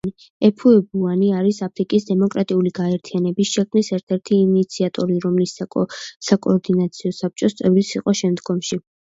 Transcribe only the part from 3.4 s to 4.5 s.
შექმნის ერთ-ერთი